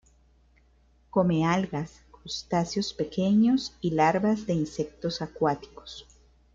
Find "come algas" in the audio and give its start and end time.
1.11-2.01